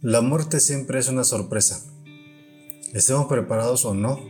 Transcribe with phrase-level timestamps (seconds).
[0.00, 1.80] La muerte siempre es una sorpresa.
[2.94, 4.20] Estemos preparados o no.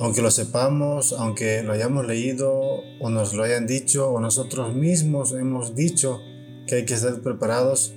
[0.00, 2.52] Aunque lo sepamos, aunque lo hayamos leído
[3.00, 6.18] o nos lo hayan dicho o nosotros mismos hemos dicho
[6.66, 7.94] que hay que estar preparados,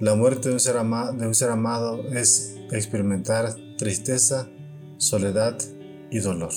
[0.00, 4.50] la muerte de un ser, de un ser amado es experimentar tristeza,
[4.98, 5.56] soledad
[6.10, 6.52] y dolor.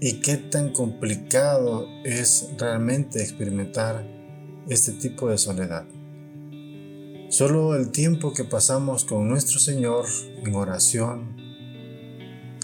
[0.00, 4.06] ¿Y qué tan complicado es realmente experimentar
[4.68, 5.86] este tipo de soledad?
[7.36, 10.06] Solo el tiempo que pasamos con nuestro Señor
[10.44, 11.34] en oración,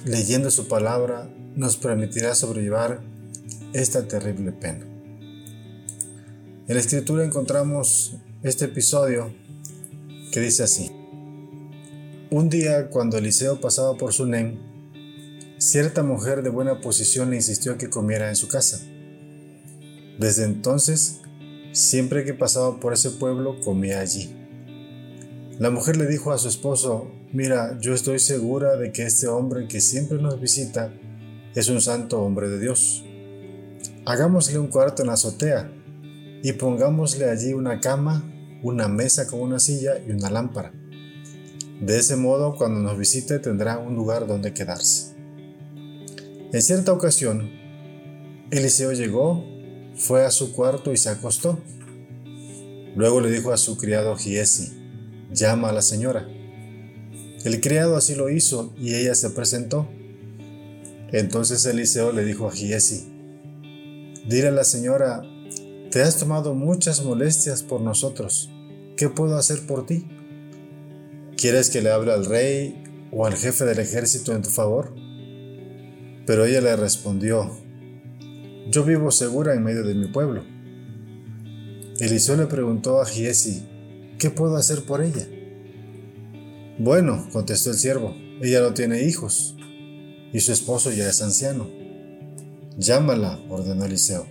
[0.04, 3.02] leyendo su palabra, nos permitirá sobrellevar
[3.72, 4.86] esta terrible pena.
[6.68, 8.14] En la escritura encontramos
[8.44, 9.34] este episodio
[10.30, 10.92] que dice así.
[12.30, 14.56] Un día cuando Eliseo pasaba por Sunem,
[15.58, 18.80] cierta mujer de buena posición le insistió que comiera en su casa.
[20.20, 21.22] Desde entonces,
[21.72, 24.36] siempre que pasaba por ese pueblo, comía allí.
[25.60, 29.68] La mujer le dijo a su esposo, mira, yo estoy segura de que este hombre
[29.68, 30.90] que siempre nos visita
[31.54, 33.04] es un santo hombre de Dios.
[34.06, 35.70] Hagámosle un cuarto en la azotea
[36.42, 38.24] y pongámosle allí una cama,
[38.62, 40.72] una mesa con una silla y una lámpara.
[41.82, 45.14] De ese modo, cuando nos visite tendrá un lugar donde quedarse.
[46.54, 47.50] En cierta ocasión,
[48.50, 49.44] Eliseo llegó,
[49.94, 51.58] fue a su cuarto y se acostó.
[52.96, 54.79] Luego le dijo a su criado Giesi,
[55.32, 56.28] llama a la señora.
[57.44, 59.88] El criado así lo hizo y ella se presentó.
[61.12, 63.06] Entonces Eliseo le dijo a Giesi,
[64.28, 65.22] dile a la señora,
[65.90, 68.50] te has tomado muchas molestias por nosotros,
[68.96, 70.06] ¿qué puedo hacer por ti?
[71.36, 74.94] ¿Quieres que le hable al rey o al jefe del ejército en tu favor?
[76.26, 77.50] Pero ella le respondió,
[78.70, 80.44] yo vivo segura en medio de mi pueblo.
[81.98, 83.66] Eliseo le preguntó a Giesi,
[84.20, 85.26] ¿qué puedo hacer por ella?
[86.78, 89.56] Bueno, contestó el siervo, ella no tiene hijos
[90.32, 91.68] y su esposo ya es anciano.
[92.78, 94.26] Llámala, ordenó Eliseo.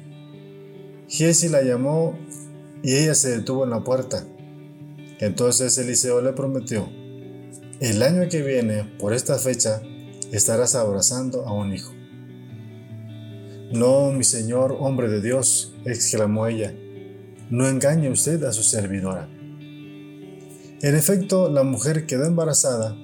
[1.08, 2.18] Giesi la llamó
[2.84, 4.26] y ella se detuvo en la puerta.
[5.20, 6.88] Entonces Eliseo le prometió,
[7.82, 9.82] el año que viene, por esta fecha,
[10.32, 11.92] estarás abrazando a un hijo.
[13.72, 16.74] No, mi señor, hombre de Dios, exclamó ella,
[17.50, 19.30] no engañe usted a su servidora.
[20.82, 22.96] En efecto, la mujer quedó embarazada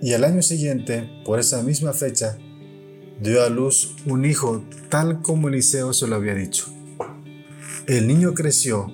[0.00, 2.38] y al año siguiente, por esa misma fecha,
[3.20, 6.66] dio a luz un hijo tal como Eliseo se lo había dicho.
[7.86, 8.90] El niño creció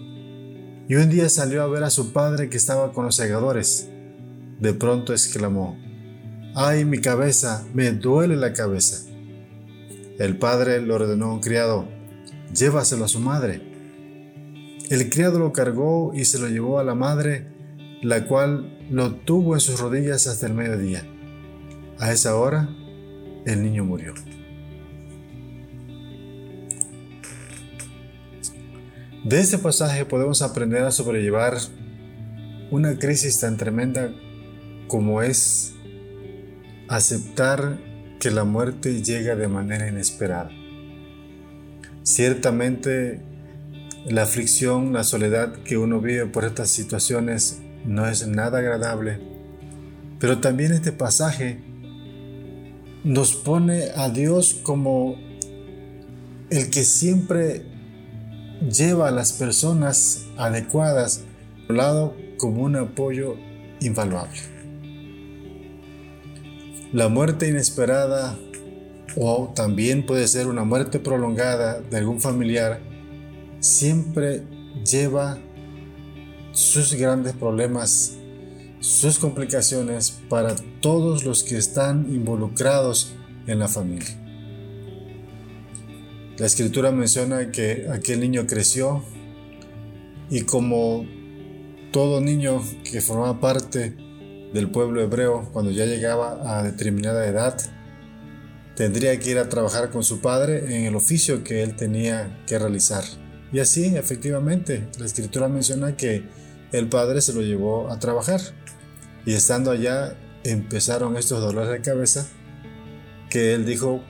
[0.89, 3.89] y un día salió a ver a su padre que estaba con los segadores.
[4.59, 5.79] De pronto exclamó,
[6.57, 7.65] ¡ay mi cabeza!
[7.73, 9.09] Me duele la cabeza.
[10.19, 11.89] El padre le ordenó a un criado,
[12.53, 13.63] llévaselo a su madre.
[14.91, 17.58] El criado lo cargó y se lo llevó a la madre
[18.03, 21.05] la cual lo tuvo en sus rodillas hasta el mediodía.
[21.99, 22.69] A esa hora,
[23.45, 24.15] el niño murió.
[29.25, 31.59] De este pasaje podemos aprender a sobrellevar
[32.71, 34.13] una crisis tan tremenda
[34.87, 35.75] como es
[36.89, 37.79] aceptar
[38.21, 40.51] que la muerte llega de manera inesperada.
[42.03, 43.21] Ciertamente
[44.07, 49.19] la aflicción, la soledad que uno vive por estas situaciones no es nada agradable,
[50.21, 51.59] pero también este pasaje
[53.03, 55.17] nos pone a Dios como
[56.51, 57.65] el que siempre
[58.71, 61.25] lleva a las personas adecuadas
[61.69, 63.37] a lado como un apoyo
[63.81, 64.39] invaluable.
[66.93, 68.39] La muerte inesperada
[69.17, 72.81] o también puede ser una muerte prolongada de algún familiar
[73.61, 74.43] siempre
[74.85, 75.39] lleva
[76.59, 78.17] sus grandes problemas,
[78.81, 83.15] sus complicaciones para todos los que están involucrados
[83.47, 84.09] en la familia.
[86.37, 89.05] La escritura menciona que aquel niño creció
[90.31, 91.07] y como
[91.93, 93.95] todo niño que formaba parte
[94.53, 97.57] del pueblo hebreo, cuando ya llegaba a determinada edad,
[98.75, 102.59] tendría que ir a trabajar con su padre en el oficio que él tenía que
[102.59, 103.05] realizar.
[103.53, 108.41] Y así, efectivamente, la escritura menciona que el padre se lo llevó a trabajar.
[109.25, 112.27] Y estando allá empezaron estos dolores de cabeza
[113.31, 114.03] que él dijo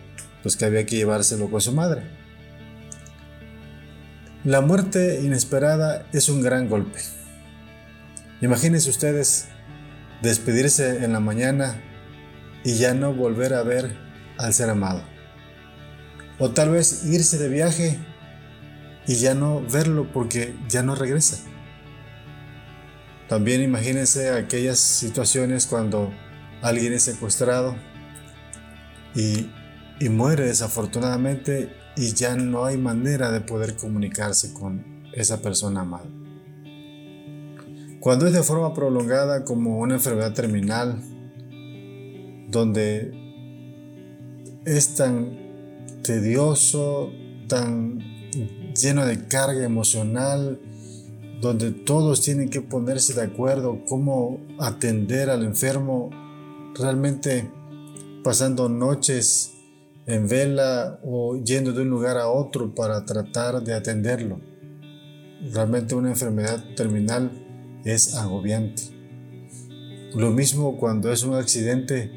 [0.42, 2.02] pues que había que llevárselo con su madre.
[4.44, 7.00] La muerte inesperada es un gran golpe.
[8.40, 9.48] Imagínense ustedes
[10.22, 11.82] despedirse en la mañana
[12.64, 13.96] y ya no volver a ver
[14.36, 15.02] al ser amado.
[16.38, 17.98] O tal vez irse de viaje
[19.08, 21.38] y ya no verlo porque ya no regresa.
[23.28, 26.12] También imagínense aquellas situaciones cuando
[26.62, 27.76] alguien es secuestrado
[29.14, 29.50] y,
[30.00, 36.06] y muere desafortunadamente y ya no hay manera de poder comunicarse con esa persona amada.
[38.00, 41.02] Cuando es de forma prolongada como una enfermedad terminal,
[42.48, 43.12] donde
[44.64, 45.36] es tan
[46.02, 47.12] tedioso,
[47.48, 47.98] tan
[48.80, 50.60] lleno de carga emocional,
[51.40, 56.10] donde todos tienen que ponerse de acuerdo cómo atender al enfermo,
[56.74, 57.50] realmente
[58.24, 59.54] pasando noches
[60.06, 64.40] en vela o yendo de un lugar a otro para tratar de atenderlo.
[65.52, 67.30] Realmente una enfermedad terminal
[67.84, 68.82] es agobiante.
[70.14, 72.10] Lo mismo cuando es un accidente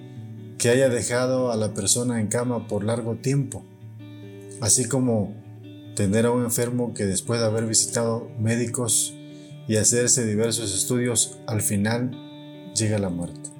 [0.57, 3.63] que haya dejado a la persona en cama por largo tiempo,
[4.61, 5.40] así como
[6.01, 9.13] tener a un enfermo que después de haber visitado médicos
[9.67, 12.11] y hacerse diversos estudios, al final
[12.73, 13.51] llega la muerte.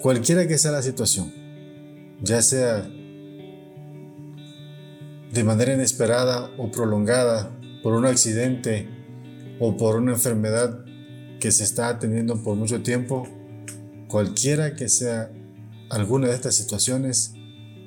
[0.00, 1.32] Cualquiera que sea la situación,
[2.22, 2.86] ya sea
[5.32, 7.50] de manera inesperada o prolongada
[7.82, 8.88] por un accidente
[9.58, 10.84] o por una enfermedad
[11.40, 13.26] que se está atendiendo por mucho tiempo,
[14.08, 15.30] cualquiera que sea
[15.88, 17.32] alguna de estas situaciones,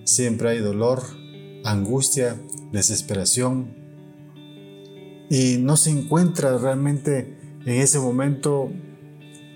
[0.05, 1.03] siempre hay dolor,
[1.63, 2.41] angustia,
[2.71, 3.82] desesperación
[5.29, 8.71] y no se encuentra realmente en ese momento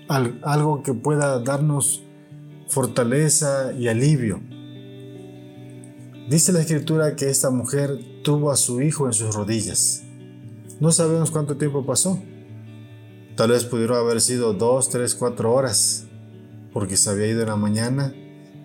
[0.08, 2.02] algo que pueda darnos
[2.68, 4.40] fortaleza y alivio.
[6.28, 10.02] Dice la escritura que esta mujer tuvo a su hijo en sus rodillas.
[10.80, 12.22] No sabemos cuánto tiempo pasó.
[13.36, 16.06] Tal vez pudieron haber sido dos, tres, cuatro horas,
[16.72, 18.12] porque se había ido en la mañana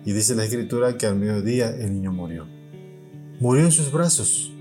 [0.04, 2.46] y dice la escritura que al mediodía el niño murió.
[3.40, 4.53] Murió en sus brazos.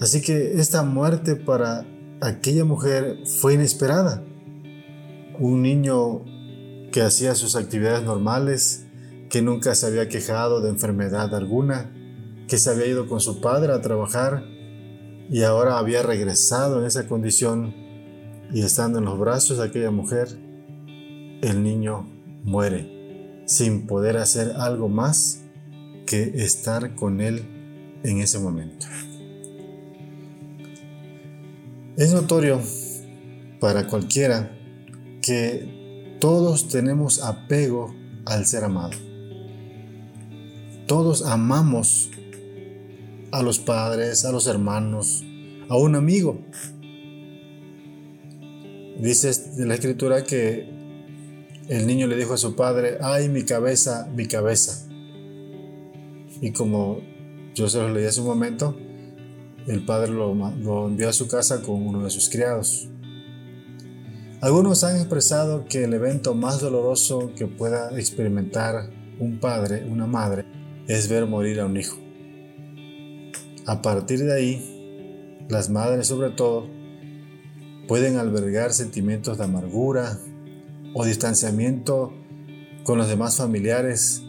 [0.00, 1.86] Así que esta muerte para
[2.20, 4.22] aquella mujer fue inesperada.
[5.38, 6.24] Un niño
[6.92, 8.86] que hacía sus actividades normales,
[9.30, 11.92] que nunca se había quejado de enfermedad alguna,
[12.48, 14.44] que se había ido con su padre a trabajar
[15.28, 17.74] y ahora había regresado en esa condición
[18.52, 20.28] y estando en los brazos de aquella mujer,
[21.42, 22.08] el niño
[22.44, 25.42] muere sin poder hacer algo más
[26.06, 28.86] que estar con él en ese momento.
[31.96, 32.60] Es notorio
[33.58, 34.50] para cualquiera
[35.22, 37.94] que todos tenemos apego
[38.26, 38.92] al ser amado.
[40.86, 42.10] Todos amamos
[43.32, 45.24] a los padres, a los hermanos,
[45.70, 46.38] a un amigo.
[49.00, 50.68] Dice en la escritura que
[51.70, 54.86] el niño le dijo a su padre, ay mi cabeza, mi cabeza.
[56.42, 57.00] Y como
[57.54, 58.76] yo se lo leí hace un momento,
[59.66, 60.32] el padre lo,
[60.86, 62.88] envió a su casa con uno de sus criados.
[64.40, 70.44] Algunos han expresado que el evento más doloroso que pueda experimentar un padre, una madre,
[70.86, 71.96] es ver morir a un hijo.
[73.66, 76.68] A partir de ahí, las madres sobre todo
[77.88, 80.18] pueden albergar sentimientos de amargura
[80.94, 82.12] o distanciamiento
[82.84, 84.22] con los demás familiares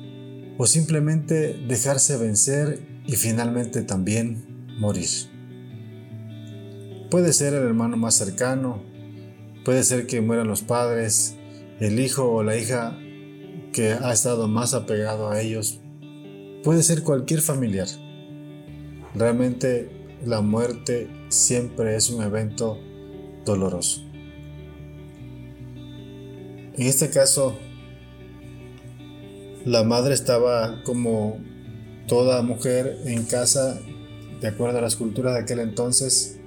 [0.57, 5.09] o simplemente dejarse vencer y finalmente también morir.
[7.09, 8.81] Puede ser el hermano más cercano,
[9.63, 11.35] puede ser que mueran los padres,
[11.79, 12.97] el hijo o la hija
[13.73, 15.79] que ha estado más apegado a ellos,
[16.63, 17.87] puede ser cualquier familiar.
[19.13, 19.89] Realmente
[20.25, 22.77] la muerte siempre es un evento
[23.45, 24.01] doloroso.
[26.75, 27.57] En este caso,
[29.65, 31.39] la madre estaba como
[32.07, 33.79] toda mujer en casa,
[34.41, 36.39] de acuerdo a las culturas de aquel entonces,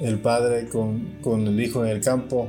[0.00, 2.48] el padre con, con el hijo en el campo.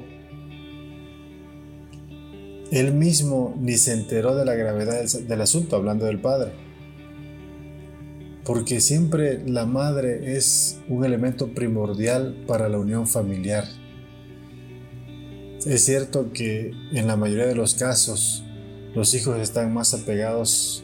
[2.71, 6.51] Él mismo ni se enteró de la gravedad del asunto, hablando del padre
[8.45, 13.65] porque siempre la madre es un elemento primordial para la unión familiar.
[15.65, 18.43] Es cierto que en la mayoría de los casos
[18.95, 20.83] los hijos están más apegados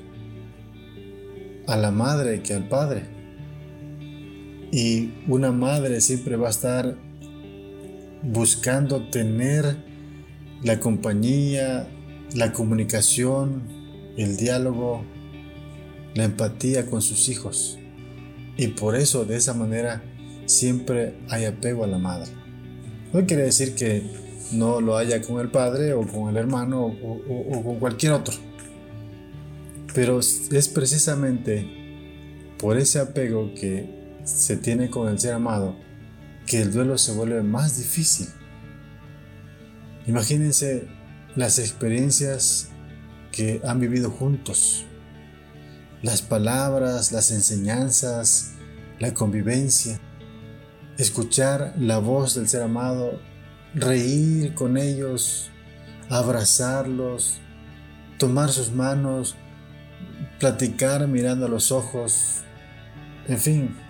[1.68, 3.17] a la madre que al padre.
[4.78, 6.96] Y una madre siempre va a estar
[8.22, 9.76] buscando tener
[10.62, 11.88] la compañía,
[12.36, 13.64] la comunicación,
[14.18, 15.04] el diálogo
[16.14, 17.80] la empatía con sus hijos.
[18.56, 20.04] Y por eso de esa manera
[20.46, 22.30] siempre hay apego a la madre.
[23.14, 24.04] No quiere decir que
[24.52, 28.36] no lo haya con el padre o con el hermano o, con cualquier otro.
[29.96, 31.66] Pero es precisamente
[32.60, 33.97] por ese apego que
[34.28, 35.76] se tiene con el ser amado
[36.46, 38.28] que el duelo se vuelve más difícil.
[40.06, 40.88] Imagínense
[41.36, 42.70] las experiencias
[43.32, 44.86] que han vivido juntos,
[46.02, 48.54] las palabras, las enseñanzas,
[49.00, 50.00] la convivencia,
[50.98, 53.20] escuchar la voz del ser amado,
[53.74, 55.52] reír con ellos,
[56.10, 57.40] abrazarlos,
[58.18, 59.36] tomar sus manos,
[60.40, 62.44] platicar mirando a los ojos,
[63.28, 63.87] en fin,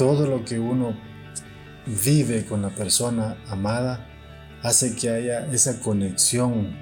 [0.00, 0.96] todo lo que uno
[2.06, 4.08] vive con la persona amada
[4.62, 6.74] hace que haya esa conexión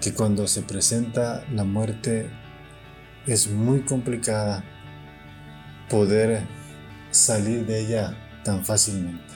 [0.00, 2.30] que cuando se presenta la muerte
[3.26, 4.62] es muy complicada
[5.90, 6.42] poder
[7.10, 9.34] salir de ella tan fácilmente.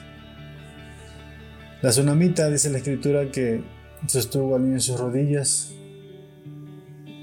[1.81, 3.61] La tsunamita dice la escritura que
[4.07, 5.73] sostuvo al niño en sus rodillas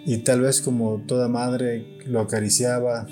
[0.05, 3.07] y tal vez como toda madre lo acariciaba,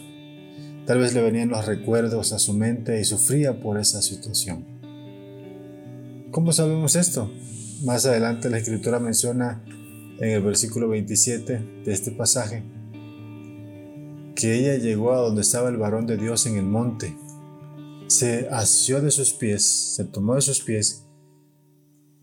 [0.87, 4.65] tal vez le venían los recuerdos a su mente y sufría por esa situación.
[6.31, 7.31] ¿Cómo sabemos esto?
[7.85, 9.63] Más adelante la escritura menciona
[10.19, 12.63] en el versículo 27 de este pasaje
[14.37, 17.17] que ella llegó a donde estaba el varón de Dios en el monte,
[18.07, 21.07] se asió de sus pies, se tomó de sus pies,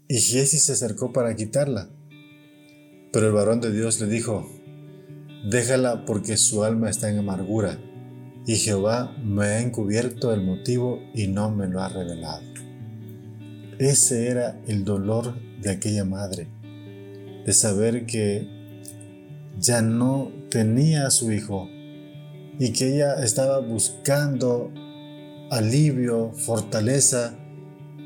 [0.08, 1.90] y Giesi se acercó para quitarla.
[3.12, 4.48] Pero el varón de Dios le dijo,
[5.50, 7.80] déjala porque su alma está en amargura,
[8.46, 12.44] y Jehová me ha encubierto el motivo y no me lo ha revelado.
[13.80, 16.48] Ese era el dolor de aquella madre,
[17.46, 18.48] de saber que
[19.60, 21.70] ya no tenía a su hijo
[22.60, 24.72] y que ella estaba buscando
[25.50, 27.36] alivio, fortaleza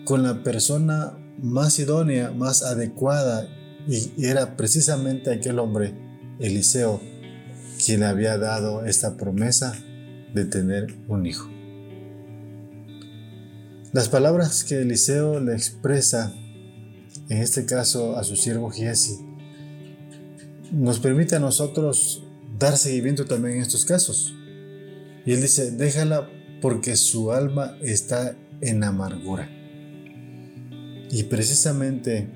[0.06, 3.48] con la persona más idónea, más adecuada
[3.88, 5.94] y era precisamente aquel hombre,
[6.40, 7.02] Eliseo,
[7.84, 9.76] quien le había dado esta promesa
[10.34, 11.50] de tener un hijo.
[13.94, 16.34] Las palabras que Eliseo le expresa,
[17.30, 19.18] en este caso a su siervo Giesi,
[20.72, 22.24] nos permite a nosotros
[22.60, 24.36] dar seguimiento también en estos casos.
[25.26, 26.30] Y él dice, déjala
[26.62, 29.50] porque su alma está en amargura.
[31.10, 32.28] Y precisamente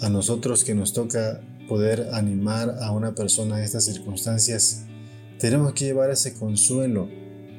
[0.00, 4.84] a nosotros que nos toca poder animar a una persona en estas circunstancias,
[5.38, 7.08] tenemos que llevar ese consuelo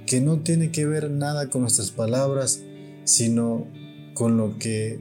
[0.05, 2.62] que no tiene que ver nada con nuestras palabras,
[3.03, 3.67] sino
[4.13, 5.00] con lo que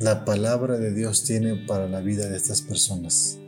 [0.00, 3.38] la palabra de Dios tiene para la vida de estas personas.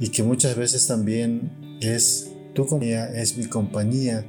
[0.00, 4.26] Y que muchas veces también es tu compañía es mi compañía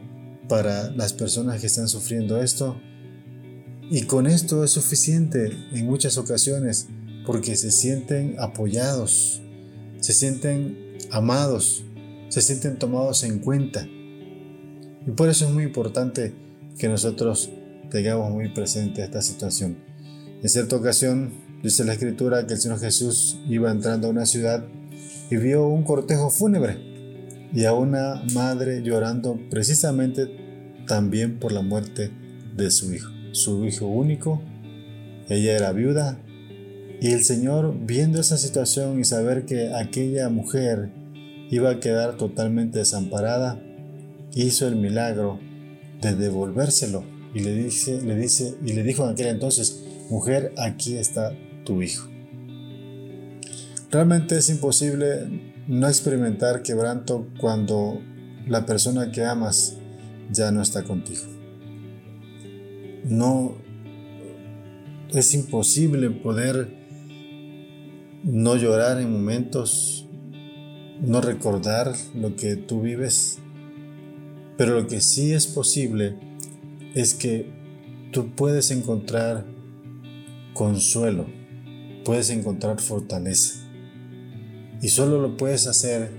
[0.50, 2.79] para las personas que están sufriendo esto.
[3.89, 6.88] Y con esto es suficiente en muchas ocasiones
[7.25, 9.41] porque se sienten apoyados,
[10.01, 11.84] se sienten amados,
[12.29, 13.86] se sienten tomados en cuenta.
[13.86, 16.34] Y por eso es muy importante
[16.77, 17.50] que nosotros
[17.89, 19.77] tengamos muy presente esta situación.
[20.41, 21.31] En cierta ocasión,
[21.63, 24.65] dice la escritura que el Señor Jesús iba entrando a una ciudad
[25.29, 26.77] y vio un cortejo fúnebre
[27.53, 30.27] y a una madre llorando precisamente
[30.86, 32.12] también por la muerte
[32.55, 34.41] de su hijo, su hijo único.
[35.29, 36.19] Ella era viuda
[37.00, 40.89] y el Señor, viendo esa situación y saber que aquella mujer
[41.50, 43.62] iba a quedar totalmente desamparada,
[44.34, 45.39] hizo el milagro
[46.01, 50.96] de devolvérselo y le dice, le dice y le dijo en aquel entonces, mujer, aquí
[50.96, 51.34] está
[51.66, 52.10] tu hijo.
[53.92, 58.01] Realmente es imposible no experimentar quebranto cuando
[58.48, 59.77] la persona que amas
[60.32, 61.24] ya no está contigo.
[63.06, 63.56] No
[65.13, 66.75] es imposible poder
[68.24, 70.07] no llorar en momentos,
[71.01, 73.39] no recordar lo que tú vives,
[74.58, 76.16] pero lo que sí es posible
[76.96, 77.51] es que
[78.12, 79.46] tú puedes encontrar
[80.54, 81.27] consuelo,
[82.04, 83.60] puedes encontrar fortaleza.
[84.82, 86.12] Y solo lo puedes hacer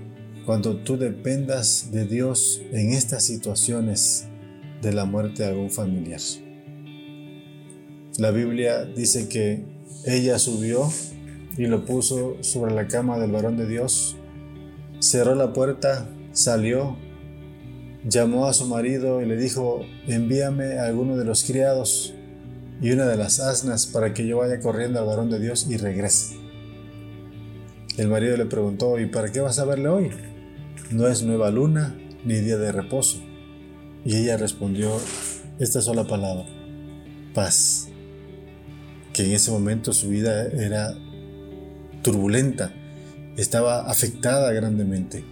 [0.45, 4.27] cuando tú dependas de Dios en estas situaciones
[4.81, 6.21] de la muerte de algún familiar.
[8.17, 9.63] La Biblia dice que
[10.05, 10.91] ella subió
[11.57, 14.17] y lo puso sobre la cama del varón de Dios,
[14.99, 16.97] cerró la puerta, salió,
[18.07, 22.13] llamó a su marido y le dijo, envíame a alguno de los criados
[22.81, 25.77] y una de las asnas para que yo vaya corriendo al varón de Dios y
[25.77, 26.37] regrese.
[27.97, 30.11] El marido le preguntó, ¿y para qué vas a verle hoy?
[30.91, 33.21] No es nueva luna ni día de reposo.
[34.05, 34.97] Y ella respondió
[35.59, 36.45] esta sola palabra,
[37.33, 37.89] paz.
[39.11, 40.95] Que en ese momento su vida era
[42.01, 42.71] turbulenta,
[43.39, 45.23] estaba afectada grandemente,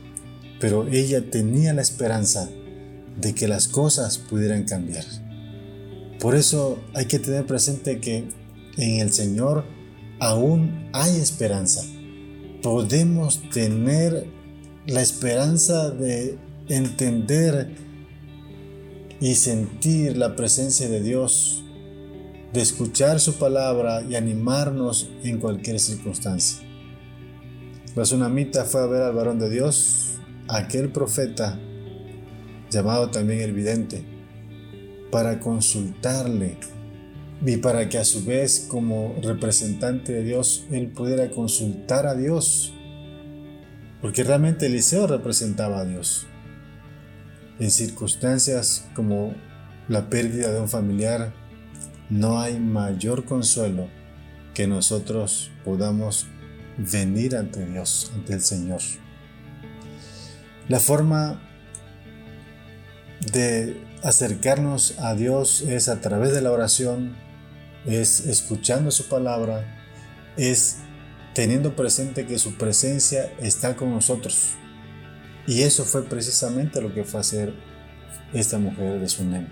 [0.60, 2.50] pero ella tenía la esperanza
[3.20, 5.04] de que las cosas pudieran cambiar.
[6.20, 8.30] Por eso hay que tener presente que
[8.78, 9.66] en el Señor
[10.20, 11.84] aún hay esperanza.
[12.64, 14.28] Podemos tener
[14.86, 16.38] la esperanza de
[16.70, 17.76] entender
[19.20, 21.64] y sentir la presencia de Dios,
[22.54, 26.67] de escuchar su palabra y animarnos en cualquier circunstancia.
[27.98, 31.58] La tsunamita fue a ver al varón de Dios, aquel profeta
[32.70, 34.06] llamado también el vidente,
[35.10, 36.58] para consultarle
[37.44, 42.72] y para que a su vez como representante de Dios él pudiera consultar a Dios,
[44.00, 46.27] porque realmente Eliseo representaba a Dios.
[47.58, 49.34] En circunstancias como
[49.88, 51.34] la pérdida de un familiar,
[52.12, 53.88] no hay mayor consuelo
[54.54, 56.27] que nosotros podamos
[56.77, 58.81] venir ante Dios, ante el Señor.
[60.69, 61.41] La forma
[63.31, 67.15] de acercarnos a Dios es a través de la oración,
[67.86, 69.65] es escuchando su palabra,
[70.38, 70.77] es
[71.34, 74.55] teniendo presente que su presencia está con nosotros.
[75.48, 77.53] Y eso fue precisamente lo que fue hacer
[78.34, 79.48] esta mujer de Sunem.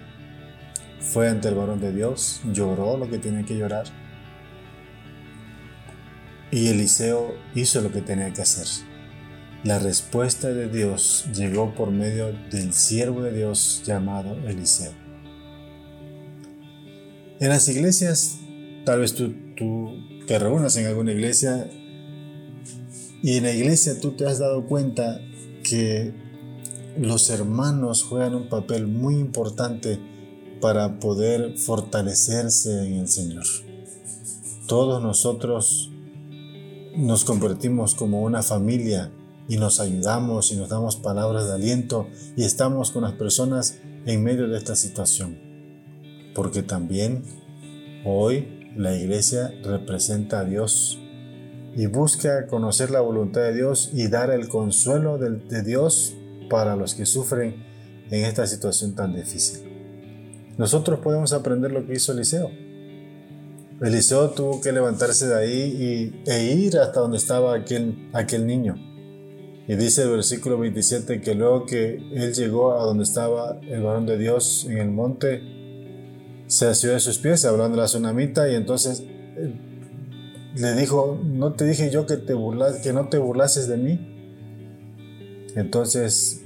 [0.99, 4.04] Fue ante el varón de Dios, lloró lo que tenía que llorar
[6.55, 8.65] y Eliseo hizo lo que tenía que hacer.
[9.65, 14.93] La respuesta de Dios llegó por medio del siervo de Dios llamado Eliseo.
[17.41, 18.37] En las iglesias,
[18.85, 19.33] tal vez tú,
[20.27, 21.69] te reúnas en alguna iglesia
[23.21, 25.19] y en la iglesia tú te has dado cuenta
[25.61, 26.13] que
[26.97, 29.99] los hermanos juegan un papel muy importante
[30.61, 33.43] para poder fortalecerse en el Señor.
[34.67, 35.91] Todos nosotros
[36.97, 39.11] nos convertimos como una familia
[39.47, 44.23] y nos ayudamos y nos damos palabras de aliento y estamos con las personas en
[44.23, 45.37] medio de esta situación.
[46.33, 47.23] Porque también
[48.05, 50.99] hoy la iglesia representa a Dios
[51.75, 56.15] y busca conocer la voluntad de Dios y dar el consuelo de, Dios
[56.49, 57.63] para los que sufren
[58.09, 60.53] en esta situación tan difícil.
[60.57, 62.49] Nosotros podemos aprender lo que hizo Eliseo
[63.81, 68.75] Eliseo tuvo que levantarse de ahí y, e ir hasta donde estaba aquel, aquel niño.
[69.67, 74.05] Y dice el versículo 27 que luego que él llegó a donde estaba el varón
[74.05, 75.41] de Dios en el monte,
[76.47, 79.03] se asió de sus pies, hablando la tsunamita, y entonces
[79.35, 79.53] eh,
[80.55, 82.33] le dijo, ¿no te dije yo que, te
[82.83, 83.99] que no te burlases de mí?
[85.55, 86.43] Entonces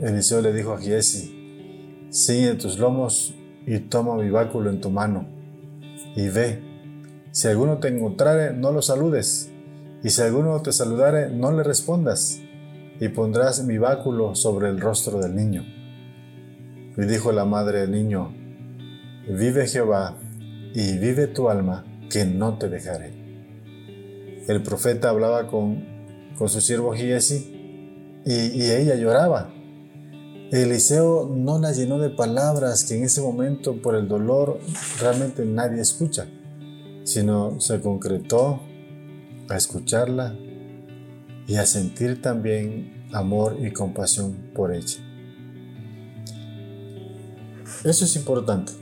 [0.00, 3.34] Eliseo le dijo a Giesi, ciñe tus lomos
[3.66, 5.37] y toma mi báculo en tu mano
[6.18, 6.58] y ve.
[7.30, 9.52] Si alguno te encontrare, no lo saludes,
[10.02, 12.40] y si alguno te saludare, no le respondas,
[12.98, 15.64] y pondrás mi báculo sobre el rostro del niño.
[16.96, 18.34] Y dijo la madre del niño,
[19.28, 20.16] vive Jehová,
[20.74, 23.12] y vive tu alma, que no te dejaré.
[24.48, 25.84] El profeta hablaba con,
[26.36, 29.54] con su siervo Giesi, y, y ella lloraba.
[30.50, 34.58] Eliseo no la llenó de palabras que en ese momento por el dolor
[34.98, 36.26] realmente nadie escucha,
[37.04, 38.60] sino se concretó
[39.50, 40.34] a escucharla
[41.46, 44.96] y a sentir también amor y compasión por ella.
[47.84, 48.72] Eso es importante.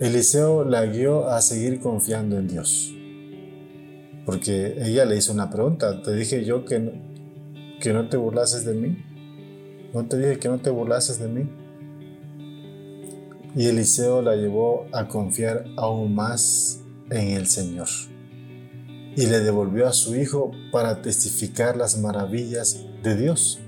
[0.00, 2.92] Eliseo la guió a seguir confiando en Dios.
[4.24, 6.02] Porque ella le hizo una pregunta.
[6.02, 6.92] Te dije yo que no,
[7.80, 9.11] que no te burlases de mí.
[9.92, 11.48] ¿No te dije que no te burlases de mí?
[13.54, 17.88] Y Eliseo la llevó a confiar aún más en el Señor.
[19.14, 23.60] Y le devolvió a su hijo para testificar las maravillas de Dios.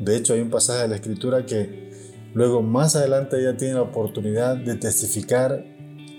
[0.00, 1.90] De hecho, hay un pasaje de la Escritura que
[2.34, 5.64] luego más adelante ella tiene la oportunidad de testificar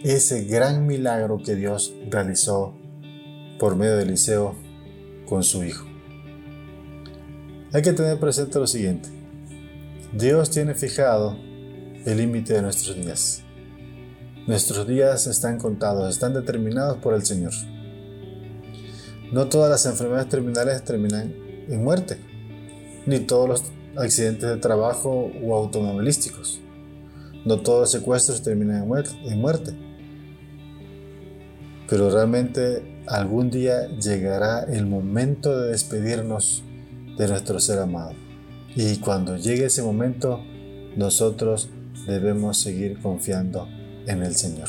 [0.03, 2.73] ese gran milagro que Dios realizó
[3.59, 4.55] por medio de Eliseo
[5.27, 5.85] con su hijo.
[7.73, 9.14] Hay que tener presente lo siguiente.
[10.17, 11.35] Dios tiene fijado
[12.05, 13.43] el límite de nuestros días.
[14.47, 17.51] Nuestros días están contados, están determinados por el Señor.
[19.33, 21.35] No todas las enfermedades terminales terminan
[21.67, 22.17] en muerte,
[23.05, 23.63] ni todos los
[23.97, 26.61] accidentes de trabajo o automovilísticos.
[27.43, 28.89] No todos los secuestros terminan
[29.25, 29.73] en muerte.
[31.89, 36.63] Pero realmente algún día llegará el momento de despedirnos
[37.17, 38.24] de nuestro ser amado.
[38.75, 40.41] Y cuando llegue ese momento,
[40.95, 41.69] nosotros
[42.07, 43.67] debemos seguir confiando
[44.05, 44.67] en el Señor.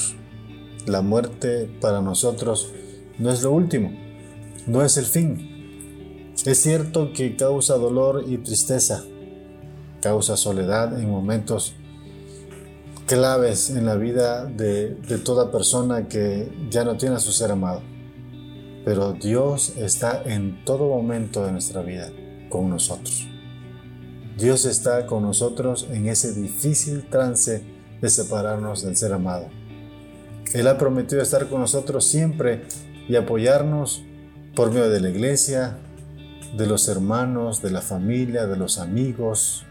[0.87, 2.73] La muerte para nosotros
[3.19, 3.92] no es lo último,
[4.66, 6.33] no es el fin.
[6.45, 9.03] Es cierto que causa dolor y tristeza,
[10.01, 11.75] causa soledad en momentos
[13.07, 17.83] claves en la vida de, toda persona que ya no tiene a su ser amado.
[18.85, 22.11] Pero Dios está en todo momento de nuestra vida
[22.49, 23.27] con nosotros.
[24.37, 27.62] Dios está con nosotros en ese difícil trance
[28.03, 29.49] de separarnos del ser amado.
[30.53, 32.64] Él ha prometido estar con nosotros siempre
[33.09, 34.03] y apoyarnos
[34.55, 35.79] por medio de la iglesia,
[36.55, 39.64] de los hermanos, de la familia, de los amigos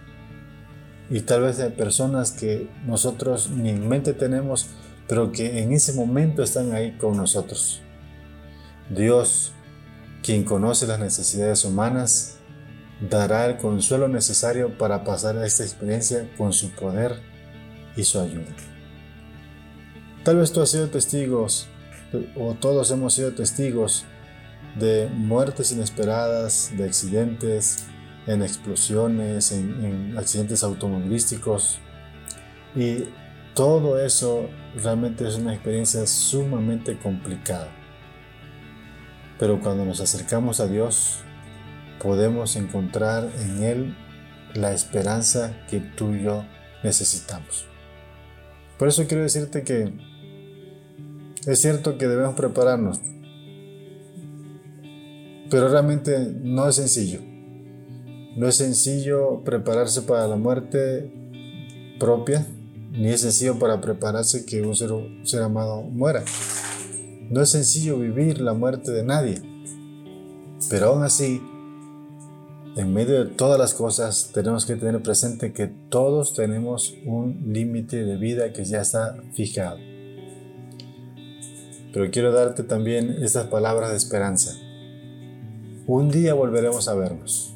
[1.11, 4.67] y tal vez de personas que nosotros ni en mente tenemos,
[5.07, 7.81] pero que en ese momento están ahí con nosotros.
[8.89, 9.53] Dios,
[10.23, 12.34] quien conoce las necesidades humanas,
[13.01, 17.19] dará el consuelo necesario para pasar esta experiencia con su poder
[17.95, 18.55] y su ayuda.
[20.23, 21.67] Tal vez tú has sido testigos,
[22.35, 24.05] o todos hemos sido testigos,
[24.75, 27.85] de muertes inesperadas, de accidentes,
[28.27, 31.79] en explosiones, en, accidentes automovilísticos.
[32.75, 33.05] Y
[33.53, 37.69] todo eso realmente es una experiencia sumamente complicada.
[39.39, 41.23] Pero cuando nos acercamos a Dios,
[42.01, 43.97] podemos encontrar en Él
[44.53, 46.45] la esperanza que tú y yo
[46.83, 47.65] necesitamos.
[48.77, 49.91] Por eso quiero decirte que
[51.45, 52.99] es cierto que debemos prepararnos,
[55.49, 57.19] pero realmente no es sencillo.
[58.35, 61.09] No es sencillo prepararse para la muerte
[61.99, 62.45] propia,
[62.91, 64.89] ni es sencillo para prepararse que un ser,
[65.23, 66.23] ser amado muera.
[67.29, 69.41] No es sencillo vivir la muerte de nadie,
[70.69, 71.41] pero aún así
[72.75, 78.03] en medio de todas las cosas tenemos que tener presente que todos tenemos un límite
[78.03, 79.77] de vida que ya está fijado.
[81.93, 84.53] Pero quiero darte también estas palabras de esperanza.
[85.87, 87.55] Un día volveremos a vernos.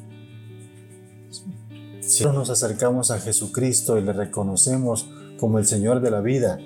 [2.00, 6.58] Si nos acercamos a Jesucristo y le reconocemos como el Señor de la vida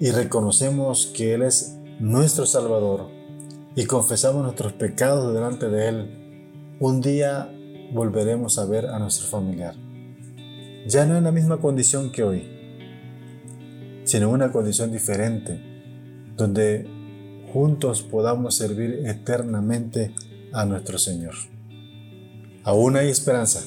[0.00, 3.08] y reconocemos que Él es nuestro Salvador
[3.74, 7.53] y confesamos nuestros pecados delante de Él, un día
[7.92, 9.74] volveremos a ver a nuestro familiar.
[10.86, 12.42] Ya no en la misma condición que hoy,
[14.04, 15.60] sino en una condición diferente,
[16.36, 16.86] donde
[17.52, 20.14] juntos podamos servir eternamente
[20.52, 21.34] a nuestro Señor.
[22.64, 23.62] Aún hay esperanza.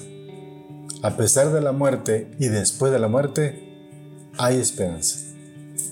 [1.03, 3.67] A pesar de la muerte y después de la muerte,
[4.37, 5.19] hay esperanza.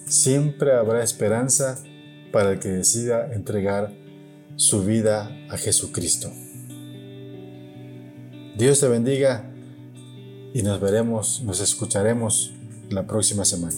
[0.08, 1.84] Siempre habrá esperanza
[2.32, 3.94] para el que decida entregar
[4.56, 6.32] su vida a Jesucristo.
[8.58, 9.44] Dios te bendiga
[10.54, 12.54] y nos veremos, nos escucharemos
[12.90, 13.76] la próxima semana.